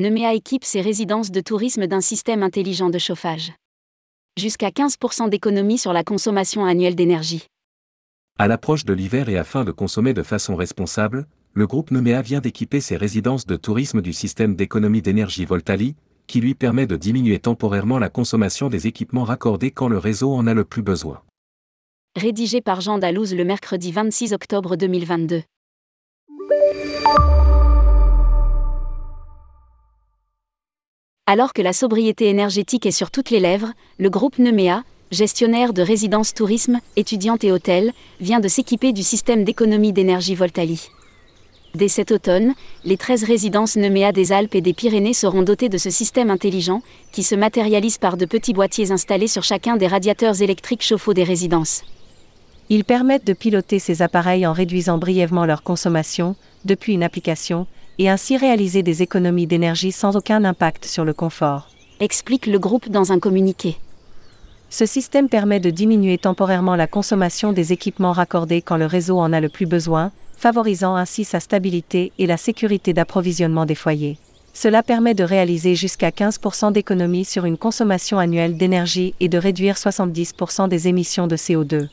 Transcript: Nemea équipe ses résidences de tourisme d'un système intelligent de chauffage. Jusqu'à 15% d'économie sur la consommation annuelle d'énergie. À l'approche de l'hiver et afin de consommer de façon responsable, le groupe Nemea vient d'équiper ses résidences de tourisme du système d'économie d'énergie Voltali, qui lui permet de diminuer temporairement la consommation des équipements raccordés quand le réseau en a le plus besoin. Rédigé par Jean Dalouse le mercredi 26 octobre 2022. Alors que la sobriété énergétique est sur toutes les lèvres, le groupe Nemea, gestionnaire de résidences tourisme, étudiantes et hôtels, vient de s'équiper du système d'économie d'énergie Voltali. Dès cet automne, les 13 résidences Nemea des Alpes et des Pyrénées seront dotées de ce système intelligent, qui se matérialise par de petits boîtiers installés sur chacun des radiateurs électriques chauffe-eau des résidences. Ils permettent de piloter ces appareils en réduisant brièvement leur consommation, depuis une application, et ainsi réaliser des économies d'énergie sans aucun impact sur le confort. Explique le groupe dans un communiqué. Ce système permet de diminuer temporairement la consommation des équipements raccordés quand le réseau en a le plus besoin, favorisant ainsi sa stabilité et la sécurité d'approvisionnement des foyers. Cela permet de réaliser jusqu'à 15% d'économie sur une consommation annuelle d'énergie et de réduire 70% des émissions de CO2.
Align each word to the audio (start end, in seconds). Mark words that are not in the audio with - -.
Nemea 0.00 0.34
équipe 0.34 0.64
ses 0.64 0.80
résidences 0.80 1.30
de 1.30 1.40
tourisme 1.40 1.86
d'un 1.86 2.00
système 2.00 2.42
intelligent 2.42 2.90
de 2.90 2.98
chauffage. 2.98 3.52
Jusqu'à 4.36 4.70
15% 4.70 5.28
d'économie 5.28 5.78
sur 5.78 5.92
la 5.92 6.02
consommation 6.02 6.64
annuelle 6.64 6.96
d'énergie. 6.96 7.46
À 8.36 8.48
l'approche 8.48 8.84
de 8.84 8.92
l'hiver 8.92 9.28
et 9.28 9.38
afin 9.38 9.62
de 9.62 9.70
consommer 9.70 10.12
de 10.12 10.24
façon 10.24 10.56
responsable, 10.56 11.28
le 11.52 11.68
groupe 11.68 11.92
Nemea 11.92 12.22
vient 12.22 12.40
d'équiper 12.40 12.80
ses 12.80 12.96
résidences 12.96 13.46
de 13.46 13.54
tourisme 13.54 14.02
du 14.02 14.12
système 14.12 14.56
d'économie 14.56 15.00
d'énergie 15.00 15.44
Voltali, 15.44 15.94
qui 16.26 16.40
lui 16.40 16.56
permet 16.56 16.88
de 16.88 16.96
diminuer 16.96 17.38
temporairement 17.38 18.00
la 18.00 18.08
consommation 18.08 18.68
des 18.68 18.88
équipements 18.88 19.22
raccordés 19.22 19.70
quand 19.70 19.86
le 19.86 19.98
réseau 19.98 20.34
en 20.34 20.48
a 20.48 20.54
le 20.54 20.64
plus 20.64 20.82
besoin. 20.82 21.22
Rédigé 22.16 22.60
par 22.60 22.80
Jean 22.80 22.98
Dalouse 22.98 23.32
le 23.32 23.44
mercredi 23.44 23.92
26 23.92 24.32
octobre 24.32 24.74
2022. 24.74 25.44
Alors 31.26 31.54
que 31.54 31.62
la 31.62 31.72
sobriété 31.72 32.28
énergétique 32.28 32.84
est 32.84 32.90
sur 32.90 33.10
toutes 33.10 33.30
les 33.30 33.40
lèvres, 33.40 33.72
le 33.98 34.10
groupe 34.10 34.38
Nemea, 34.38 34.82
gestionnaire 35.10 35.72
de 35.72 35.80
résidences 35.80 36.34
tourisme, 36.34 36.80
étudiantes 36.96 37.44
et 37.44 37.50
hôtels, 37.50 37.92
vient 38.20 38.40
de 38.40 38.48
s'équiper 38.48 38.92
du 38.92 39.02
système 39.02 39.42
d'économie 39.42 39.94
d'énergie 39.94 40.34
Voltali. 40.34 40.90
Dès 41.74 41.88
cet 41.88 42.12
automne, 42.12 42.52
les 42.84 42.98
13 42.98 43.24
résidences 43.24 43.76
Nemea 43.76 44.12
des 44.12 44.32
Alpes 44.32 44.54
et 44.54 44.60
des 44.60 44.74
Pyrénées 44.74 45.14
seront 45.14 45.40
dotées 45.40 45.70
de 45.70 45.78
ce 45.78 45.88
système 45.88 46.28
intelligent, 46.28 46.82
qui 47.10 47.22
se 47.22 47.34
matérialise 47.34 47.96
par 47.96 48.18
de 48.18 48.26
petits 48.26 48.52
boîtiers 48.52 48.92
installés 48.92 49.26
sur 49.26 49.44
chacun 49.44 49.78
des 49.78 49.86
radiateurs 49.86 50.42
électriques 50.42 50.82
chauffe-eau 50.82 51.14
des 51.14 51.24
résidences. 51.24 51.84
Ils 52.68 52.84
permettent 52.84 53.26
de 53.26 53.32
piloter 53.32 53.78
ces 53.78 54.02
appareils 54.02 54.46
en 54.46 54.52
réduisant 54.52 54.98
brièvement 54.98 55.46
leur 55.46 55.62
consommation, 55.62 56.36
depuis 56.66 56.92
une 56.92 57.02
application, 57.02 57.66
et 57.98 58.08
ainsi 58.08 58.36
réaliser 58.36 58.82
des 58.82 59.02
économies 59.02 59.46
d'énergie 59.46 59.92
sans 59.92 60.16
aucun 60.16 60.44
impact 60.44 60.84
sur 60.84 61.04
le 61.04 61.12
confort. 61.12 61.68
Explique 62.00 62.46
le 62.46 62.58
groupe 62.58 62.88
dans 62.88 63.12
un 63.12 63.18
communiqué. 63.18 63.76
Ce 64.70 64.86
système 64.86 65.28
permet 65.28 65.60
de 65.60 65.70
diminuer 65.70 66.18
temporairement 66.18 66.74
la 66.74 66.88
consommation 66.88 67.52
des 67.52 67.72
équipements 67.72 68.12
raccordés 68.12 68.62
quand 68.62 68.76
le 68.76 68.86
réseau 68.86 69.18
en 69.18 69.32
a 69.32 69.40
le 69.40 69.48
plus 69.48 69.66
besoin, 69.66 70.10
favorisant 70.36 70.96
ainsi 70.96 71.24
sa 71.24 71.38
stabilité 71.38 72.12
et 72.18 72.26
la 72.26 72.36
sécurité 72.36 72.92
d'approvisionnement 72.92 73.66
des 73.66 73.76
foyers. 73.76 74.18
Cela 74.52 74.82
permet 74.82 75.14
de 75.14 75.24
réaliser 75.24 75.74
jusqu'à 75.74 76.10
15% 76.10 76.72
d'économie 76.72 77.24
sur 77.24 77.44
une 77.44 77.58
consommation 77.58 78.18
annuelle 78.18 78.56
d'énergie 78.56 79.14
et 79.20 79.28
de 79.28 79.38
réduire 79.38 79.76
70% 79.76 80.68
des 80.68 80.88
émissions 80.88 81.26
de 81.26 81.36
CO2. 81.36 81.88